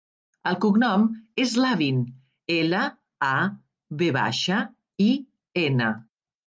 El 0.51 0.55
cognom 0.63 1.03
és 1.43 1.53
Lavin: 1.65 2.01
ela, 2.57 2.81
a, 3.31 3.33
ve 4.03 4.13
baixa, 4.21 4.67
i, 5.09 5.13
ena. 5.69 5.97